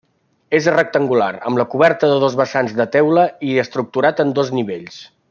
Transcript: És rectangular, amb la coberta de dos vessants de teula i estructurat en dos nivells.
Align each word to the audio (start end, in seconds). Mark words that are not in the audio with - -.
És 0.59 0.69
rectangular, 0.75 1.27
amb 1.51 1.61
la 1.61 1.67
coberta 1.73 2.09
de 2.13 2.17
dos 2.25 2.39
vessants 2.41 2.75
de 2.81 2.89
teula 2.99 3.27
i 3.51 3.55
estructurat 3.69 4.25
en 4.25 4.37
dos 4.41 4.55
nivells. 4.63 4.99